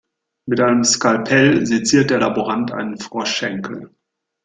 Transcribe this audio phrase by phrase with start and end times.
[0.47, 3.91] Mit einem Skalpell seziert der Laborant einen Froschschenkel.